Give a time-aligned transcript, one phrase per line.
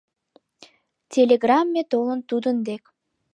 [1.11, 2.83] Телеграмме толын тудын дек: